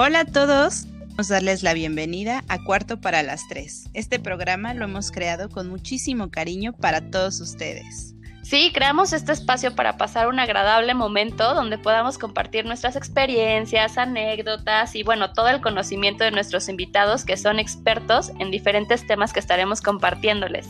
Hola 0.00 0.20
a 0.20 0.24
todos. 0.26 0.86
Vamos 1.08 1.28
a 1.28 1.34
darles 1.34 1.64
la 1.64 1.74
bienvenida 1.74 2.44
a 2.46 2.62
Cuarto 2.62 3.00
para 3.00 3.24
las 3.24 3.48
Tres. 3.48 3.90
Este 3.94 4.20
programa 4.20 4.72
lo 4.72 4.84
hemos 4.84 5.10
creado 5.10 5.48
con 5.48 5.68
muchísimo 5.68 6.30
cariño 6.30 6.72
para 6.72 7.10
todos 7.10 7.40
ustedes. 7.40 8.14
Sí, 8.44 8.70
creamos 8.72 9.12
este 9.12 9.32
espacio 9.32 9.74
para 9.74 9.96
pasar 9.96 10.28
un 10.28 10.38
agradable 10.38 10.94
momento 10.94 11.52
donde 11.52 11.78
podamos 11.78 12.16
compartir 12.16 12.64
nuestras 12.64 12.94
experiencias, 12.94 13.98
anécdotas 13.98 14.94
y 14.94 15.02
bueno, 15.02 15.32
todo 15.32 15.48
el 15.48 15.60
conocimiento 15.60 16.22
de 16.22 16.30
nuestros 16.30 16.68
invitados 16.68 17.24
que 17.24 17.36
son 17.36 17.58
expertos 17.58 18.30
en 18.38 18.52
diferentes 18.52 19.04
temas 19.04 19.32
que 19.32 19.40
estaremos 19.40 19.80
compartiéndoles. 19.80 20.68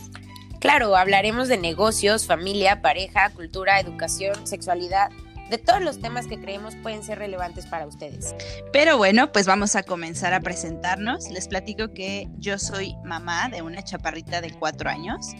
Claro, 0.59 0.95
hablaremos 0.95 1.47
de 1.47 1.57
negocios, 1.57 2.25
familia, 2.25 2.81
pareja, 2.81 3.29
cultura, 3.29 3.79
educación, 3.79 4.47
sexualidad, 4.47 5.11
de 5.49 5.57
todos 5.57 5.81
los 5.81 5.99
temas 5.99 6.27
que 6.27 6.39
creemos 6.39 6.75
pueden 6.77 7.03
ser 7.03 7.19
relevantes 7.19 7.65
para 7.65 7.87
ustedes. 7.87 8.35
Pero 8.71 8.97
bueno, 8.97 9.31
pues 9.31 9.45
vamos 9.45 9.75
a 9.75 9.83
comenzar 9.83 10.33
a 10.33 10.41
presentarnos. 10.41 11.29
Les 11.29 11.47
platico 11.47 11.93
que 11.93 12.27
yo 12.37 12.59
soy 12.59 12.95
mamá 13.03 13.49
de 13.49 13.61
una 13.61 13.83
chaparrita 13.83 14.41
de 14.41 14.51
cuatro 14.51 14.89
años. 14.89 15.33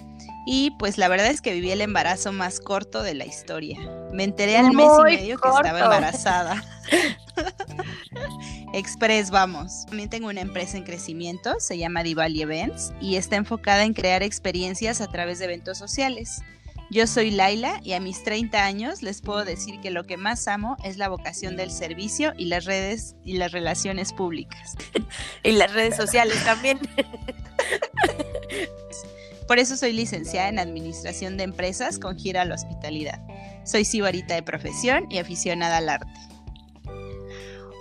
Y 0.45 0.71
pues 0.79 0.97
la 0.97 1.07
verdad 1.07 1.27
es 1.27 1.41
que 1.41 1.53
viví 1.53 1.71
el 1.71 1.81
embarazo 1.81 2.31
más 2.31 2.59
corto 2.59 3.03
de 3.03 3.13
la 3.13 3.25
historia. 3.25 3.77
Me 4.11 4.23
enteré 4.23 4.57
al 4.57 4.71
mes 4.71 4.89
y 4.99 5.03
medio 5.03 5.37
que 5.37 5.47
estaba 5.47 5.79
embarazada. 5.79 6.63
Express, 8.73 9.29
vamos. 9.29 9.85
También 9.87 10.09
tengo 10.09 10.27
una 10.29 10.41
empresa 10.41 10.77
en 10.77 10.83
crecimiento, 10.83 11.59
se 11.59 11.77
llama 11.77 12.03
Divali 12.03 12.41
Events 12.41 12.93
y 12.99 13.15
está 13.15 13.35
enfocada 13.35 13.83
en 13.83 13.93
crear 13.93 14.23
experiencias 14.23 15.01
a 15.01 15.07
través 15.07 15.39
de 15.39 15.45
eventos 15.45 15.77
sociales. 15.77 16.41
Yo 16.91 17.05
soy 17.05 17.29
Laila 17.29 17.79
y 17.83 17.93
a 17.93 17.99
mis 17.99 18.23
30 18.23 18.65
años 18.65 19.03
les 19.03 19.21
puedo 19.21 19.45
decir 19.45 19.79
que 19.79 19.91
lo 19.91 20.05
que 20.05 20.17
más 20.17 20.47
amo 20.47 20.75
es 20.83 20.97
la 20.97 21.07
vocación 21.07 21.55
del 21.55 21.69
servicio 21.69 22.33
y 22.35 22.45
las 22.45 22.65
redes 22.65 23.15
y 23.23 23.37
las 23.37 23.51
relaciones 23.51 24.11
públicas. 24.11 24.75
y 25.43 25.51
las 25.51 25.71
redes 25.71 25.95
sociales 25.95 26.43
también. 26.43 26.79
Por 29.47 29.59
eso 29.59 29.77
soy 29.77 29.93
licenciada 29.93 30.49
en 30.49 30.57
Administración 30.57 31.37
de 31.37 31.43
Empresas 31.43 31.99
con 31.99 32.17
gira 32.17 32.41
a 32.41 32.45
la 32.45 32.55
hospitalidad. 32.55 33.21
Soy 33.65 33.85
sibarita 33.85 34.33
de 34.33 34.41
profesión 34.41 35.05
y 35.11 35.19
aficionada 35.19 35.77
al 35.77 35.89
arte. 35.89 36.19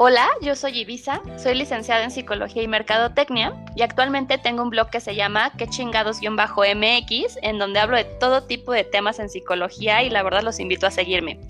Hola, 0.00 0.28
yo 0.40 0.54
soy 0.54 0.78
Ibiza, 0.78 1.20
soy 1.38 1.56
licenciada 1.56 2.04
en 2.04 2.12
Psicología 2.12 2.62
y 2.62 2.68
Mercadotecnia 2.68 3.52
y 3.74 3.82
actualmente 3.82 4.38
tengo 4.38 4.62
un 4.62 4.70
blog 4.70 4.90
que 4.90 5.00
se 5.00 5.16
llama 5.16 5.50
Que 5.58 5.66
chingados-mx, 5.66 7.38
en 7.42 7.58
donde 7.58 7.80
hablo 7.80 7.96
de 7.96 8.04
todo 8.04 8.44
tipo 8.44 8.70
de 8.70 8.84
temas 8.84 9.18
en 9.18 9.28
psicología 9.28 10.04
y 10.04 10.10
la 10.10 10.22
verdad 10.22 10.44
los 10.44 10.60
invito 10.60 10.86
a 10.86 10.92
seguirme. 10.92 11.40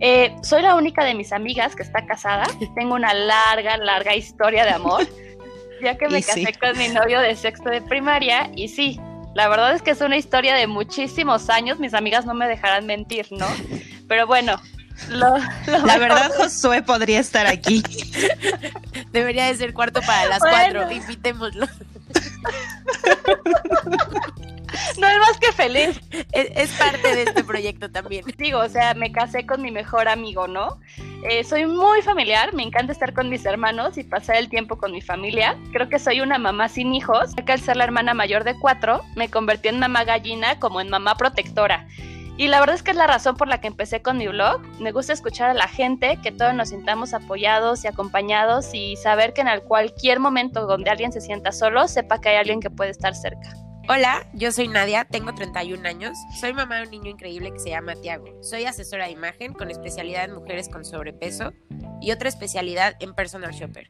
Eh, 0.00 0.36
soy 0.42 0.60
la 0.60 0.74
única 0.74 1.02
de 1.02 1.14
mis 1.14 1.32
amigas 1.32 1.74
que 1.74 1.82
está 1.82 2.04
casada, 2.04 2.44
tengo 2.76 2.94
una 2.94 3.14
larga, 3.14 3.78
larga 3.78 4.14
historia 4.14 4.66
de 4.66 4.72
amor, 4.72 5.06
ya 5.82 5.96
que 5.96 6.08
me 6.10 6.22
casé 6.22 6.52
con 6.60 6.76
mi 6.76 6.88
novio 6.88 7.20
de 7.20 7.34
sexto 7.36 7.70
de 7.70 7.80
primaria 7.80 8.50
y 8.54 8.68
sí, 8.68 9.00
la 9.34 9.48
verdad 9.48 9.72
es 9.72 9.80
que 9.80 9.92
es 9.92 10.02
una 10.02 10.18
historia 10.18 10.54
de 10.54 10.66
muchísimos 10.66 11.48
años, 11.48 11.78
mis 11.78 11.94
amigas 11.94 12.26
no 12.26 12.34
me 12.34 12.48
dejarán 12.48 12.84
mentir, 12.84 13.28
¿no? 13.30 13.46
Pero 14.08 14.26
bueno, 14.26 14.60
la 15.10 15.98
verdad 15.98 16.30
Josué 16.36 16.82
podría 16.82 17.20
estar 17.20 17.46
aquí. 17.46 17.82
Debería 19.12 19.46
de 19.46 19.56
ser 19.56 19.72
cuarto 19.72 20.00
para 20.02 20.28
las 20.28 20.40
cuatro, 20.40 20.90
invitémoslo. 20.90 21.66
No 24.98 25.06
es 25.06 25.18
más 25.18 25.38
que 25.38 25.52
feliz. 25.52 26.00
Es, 26.32 26.70
parte 26.72 27.14
de 27.14 27.22
este 27.22 27.44
proyecto 27.44 27.90
también. 27.90 28.24
Digo, 28.36 28.60
o 28.60 28.68
sea, 28.68 28.94
me 28.94 29.12
casé 29.12 29.46
con 29.46 29.62
mi 29.62 29.70
mejor 29.70 30.08
amigo, 30.08 30.46
¿no? 30.46 30.78
Eh, 31.28 31.44
soy 31.44 31.66
muy 31.66 32.02
familiar, 32.02 32.54
me 32.54 32.62
encanta 32.62 32.92
estar 32.92 33.12
con 33.12 33.28
mis 33.28 33.44
hermanos 33.44 33.98
y 33.98 34.04
pasar 34.04 34.36
el 34.36 34.48
tiempo 34.48 34.78
con 34.78 34.92
mi 34.92 35.00
familia. 35.00 35.56
Creo 35.72 35.88
que 35.88 35.98
soy 35.98 36.20
una 36.20 36.38
mamá 36.38 36.68
sin 36.68 36.94
hijos, 36.94 37.34
que 37.34 37.52
al 37.52 37.60
ser 37.60 37.76
la 37.76 37.84
hermana 37.84 38.14
mayor 38.14 38.44
de 38.44 38.58
cuatro, 38.58 39.02
me 39.16 39.28
convertí 39.28 39.68
en 39.68 39.78
mamá 39.78 40.04
gallina 40.04 40.58
como 40.58 40.80
en 40.80 40.90
mamá 40.90 41.16
protectora. 41.16 41.86
Y 42.38 42.46
la 42.46 42.60
verdad 42.60 42.76
es 42.76 42.84
que 42.84 42.92
es 42.92 42.96
la 42.96 43.08
razón 43.08 43.36
por 43.36 43.48
la 43.48 43.60
que 43.60 43.66
empecé 43.66 44.00
con 44.00 44.16
mi 44.16 44.28
blog. 44.28 44.60
Me 44.78 44.92
gusta 44.92 45.12
escuchar 45.12 45.50
a 45.50 45.54
la 45.54 45.66
gente, 45.66 46.20
que 46.22 46.30
todos 46.30 46.54
nos 46.54 46.68
sintamos 46.68 47.12
apoyados 47.12 47.82
y 47.82 47.88
acompañados 47.88 48.72
y 48.72 48.94
saber 48.94 49.32
que 49.32 49.40
en 49.40 49.60
cualquier 49.62 50.20
momento 50.20 50.64
donde 50.64 50.88
alguien 50.88 51.10
se 51.10 51.20
sienta 51.20 51.50
solo, 51.50 51.88
sepa 51.88 52.20
que 52.20 52.28
hay 52.28 52.36
alguien 52.36 52.60
que 52.60 52.70
puede 52.70 52.92
estar 52.92 53.16
cerca. 53.16 53.52
Hola, 53.88 54.24
yo 54.34 54.52
soy 54.52 54.68
Nadia, 54.68 55.04
tengo 55.04 55.34
31 55.34 55.88
años, 55.88 56.16
soy 56.38 56.52
mamá 56.52 56.76
de 56.76 56.82
un 56.84 56.90
niño 56.90 57.10
increíble 57.10 57.50
que 57.50 57.58
se 57.58 57.70
llama 57.70 57.96
Tiago. 57.96 58.26
Soy 58.40 58.66
asesora 58.66 59.06
de 59.06 59.12
imagen 59.12 59.52
con 59.52 59.70
especialidad 59.70 60.24
en 60.24 60.34
mujeres 60.34 60.68
con 60.68 60.84
sobrepeso 60.84 61.52
y 62.00 62.12
otra 62.12 62.28
especialidad 62.28 62.94
en 63.00 63.14
personal 63.14 63.50
shopper. 63.50 63.88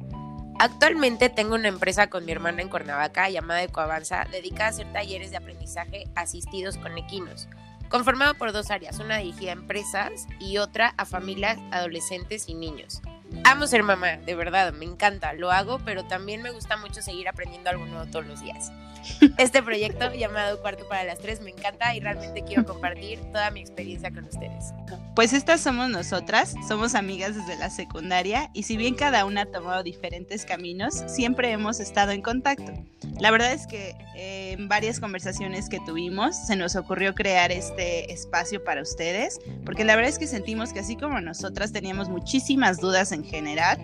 Actualmente 0.59 1.28
tengo 1.28 1.54
una 1.54 1.69
empresa 1.69 2.09
con 2.09 2.25
mi 2.25 2.32
hermana 2.32 2.62
en 2.62 2.70
Cuernavaca 2.70 3.28
llamada 3.28 3.62
Ecoavanza, 3.62 4.25
dedicada 4.30 4.66
a 4.66 4.69
hacer 4.70 4.92
talleres 4.92 5.30
de 5.32 5.36
aprendizaje 5.36 6.04
asistidos 6.15 6.78
con 6.78 6.97
equinos, 6.97 7.48
conformado 7.88 8.34
por 8.34 8.53
dos 8.53 8.71
áreas, 8.71 8.99
una 8.99 9.19
dirigida 9.19 9.50
a 9.50 9.54
empresas 9.54 10.26
y 10.38 10.59
otra 10.59 10.94
a 10.97 11.04
familias, 11.04 11.59
adolescentes 11.71 12.49
y 12.49 12.54
niños. 12.54 13.03
Amo 13.44 13.66
ser 13.66 13.83
mamá, 13.83 14.16
de 14.19 14.34
verdad, 14.34 14.72
me 14.72 14.84
encanta, 14.84 15.33
lo 15.33 15.50
hago, 15.50 15.78
pero 15.84 16.05
también 16.05 16.43
me 16.43 16.50
gusta 16.50 16.77
mucho 16.77 17.03
seguir 17.03 17.28
aprendiendo 17.28 17.71
algo 17.71 17.87
nuevo 17.87 18.06
todos 18.11 18.27
los 18.27 18.41
días. 18.41 18.72
Este 19.39 19.62
proyecto 19.62 20.12
llamado 20.12 20.61
Cuarto 20.61 20.87
para 20.89 21.05
las 21.05 21.19
Tres 21.19 21.41
me 21.41 21.50
encanta 21.50 21.94
y 21.94 22.00
realmente 22.00 22.43
quiero 22.44 22.65
compartir 22.65 23.21
toda 23.33 23.50
mi 23.50 23.61
experiencia 23.61 24.11
con 24.11 24.25
ustedes. 24.25 24.72
Pues 25.15 25.33
estas 25.33 25.61
somos 25.61 25.89
nosotras, 25.89 26.55
somos 26.66 26.94
amigas 26.94 27.34
desde 27.34 27.56
la 27.56 27.71
secundaria 27.71 28.50
y 28.53 28.65
si 28.65 28.77
bien 28.77 28.94
cada 28.94 29.25
una 29.25 29.43
ha 29.43 29.47
tomado 29.47 29.83
diferentes 29.83 30.45
caminos, 30.45 31.05
siempre 31.06 31.50
hemos 31.50 31.81
estado 31.81 32.12
en 32.12 32.22
contacto. 32.22 32.72
La 33.21 33.33
verdad 33.33 33.53
es 33.53 33.66
que 33.66 33.97
eh, 34.15 34.53
en 34.53 34.69
varias 34.69 35.00
conversaciones 35.00 35.69
que 35.69 35.81
tuvimos 35.81 36.37
se 36.47 36.55
nos 36.55 36.77
ocurrió 36.77 37.15
crear 37.15 37.50
este 37.50 38.12
espacio 38.12 38.62
para 38.62 38.83
ustedes, 38.83 39.41
porque 39.65 39.84
la 39.84 39.97
verdad 39.97 40.10
es 40.10 40.19
que 40.19 40.28
sentimos 40.28 40.72
que 40.72 40.81
así 40.81 40.97
como 40.97 41.21
nosotras 41.21 41.72
teníamos 41.72 42.09
muchísimas 42.09 42.78
dudas 42.78 43.10
en 43.10 43.18
general, 43.25 43.79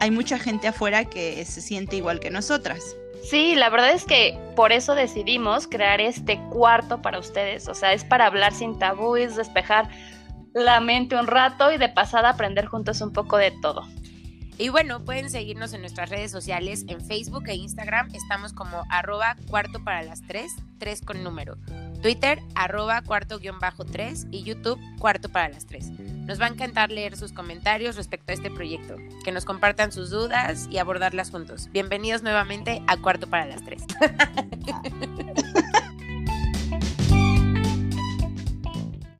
hay 0.00 0.10
mucha 0.10 0.38
gente 0.38 0.68
afuera 0.68 1.04
que 1.04 1.44
se 1.44 1.60
siente 1.60 1.96
igual 1.96 2.20
que 2.20 2.30
nosotras. 2.30 2.96
Sí, 3.22 3.54
la 3.54 3.68
verdad 3.68 3.92
es 3.92 4.04
que 4.04 4.38
por 4.56 4.72
eso 4.72 4.94
decidimos 4.94 5.66
crear 5.66 6.00
este 6.00 6.40
cuarto 6.50 7.02
para 7.02 7.18
ustedes. 7.18 7.68
O 7.68 7.74
sea, 7.74 7.92
es 7.92 8.04
para 8.04 8.26
hablar 8.26 8.54
sin 8.54 8.78
tabúes, 8.78 9.36
despejar 9.36 9.88
la 10.54 10.80
mente 10.80 11.16
un 11.16 11.26
rato 11.26 11.70
y 11.70 11.76
de 11.76 11.88
pasada 11.88 12.30
aprender 12.30 12.66
juntos 12.66 13.00
un 13.00 13.12
poco 13.12 13.36
de 13.36 13.52
todo. 13.62 13.86
Y 14.58 14.68
bueno, 14.68 15.04
pueden 15.04 15.30
seguirnos 15.30 15.72
en 15.72 15.80
nuestras 15.80 16.10
redes 16.10 16.30
sociales, 16.30 16.84
en 16.88 17.00
Facebook 17.00 17.44
e 17.48 17.54
Instagram 17.54 18.08
estamos 18.14 18.52
como 18.52 18.84
arroba 18.90 19.36
cuarto 19.48 19.82
para 19.82 20.02
las 20.02 20.20
tres, 20.22 20.52
tres 20.78 21.00
con 21.00 21.22
número. 21.22 21.56
Twitter 22.00 22.40
arroba 22.54 23.02
cuarto 23.02 23.38
guion 23.38 23.58
bajo 23.58 23.84
tres 23.84 24.26
y 24.30 24.42
YouTube 24.42 24.80
cuarto 24.98 25.28
para 25.28 25.48
las 25.48 25.66
tres. 25.66 25.90
Nos 25.90 26.40
va 26.40 26.46
a 26.46 26.48
encantar 26.48 26.90
leer 26.90 27.16
sus 27.16 27.32
comentarios 27.32 27.96
respecto 27.96 28.32
a 28.32 28.34
este 28.34 28.50
proyecto, 28.50 28.96
que 29.24 29.32
nos 29.32 29.44
compartan 29.44 29.92
sus 29.92 30.10
dudas 30.10 30.68
y 30.70 30.78
abordarlas 30.78 31.30
juntos. 31.30 31.68
Bienvenidos 31.72 32.22
nuevamente 32.22 32.82
a 32.86 32.96
Cuarto 32.96 33.28
para 33.28 33.46
las 33.46 33.64
Tres. 33.64 33.84